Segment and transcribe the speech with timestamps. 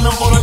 [0.00, 0.39] Hablando por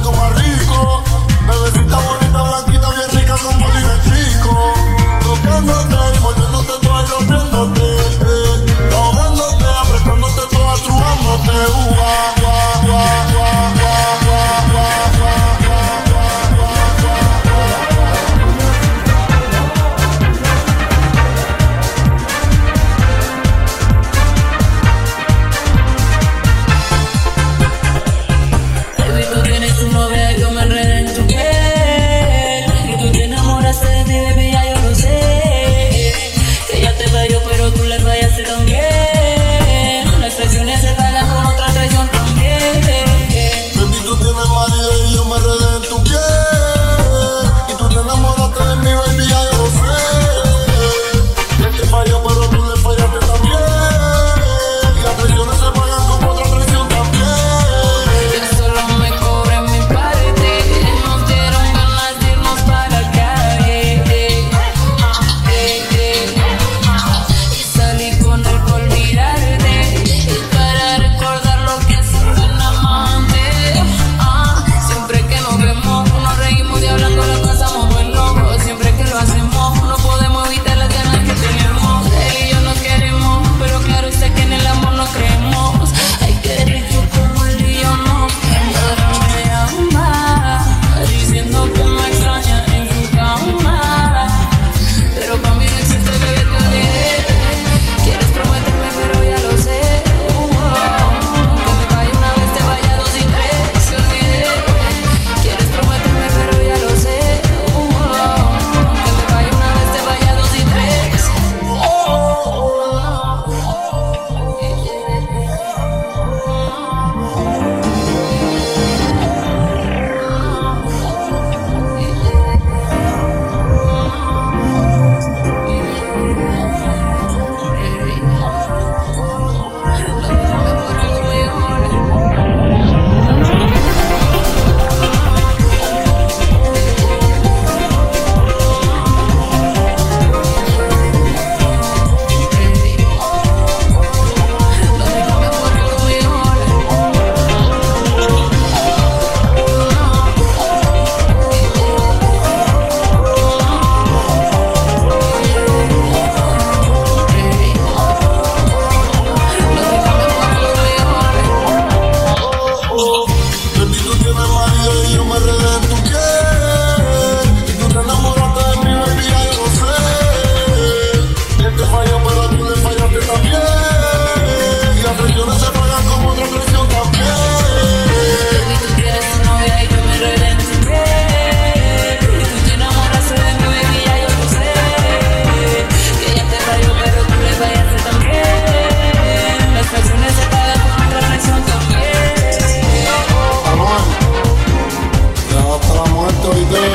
[196.50, 196.87] estoy de